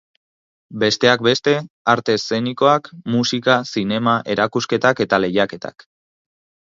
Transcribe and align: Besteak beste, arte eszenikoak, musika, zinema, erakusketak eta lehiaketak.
Besteak 0.83 1.21
beste, 1.27 1.53
arte 1.93 2.15
eszenikoak, 2.19 2.89
musika, 3.17 3.59
zinema, 3.75 4.17
erakusketak 4.37 5.05
eta 5.07 5.21
lehiaketak. 5.23 5.87